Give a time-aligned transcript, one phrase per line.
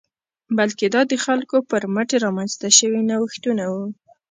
[0.57, 3.85] بلکې دا د خلکو پر مټ رامنځته شوي نوښتونه وو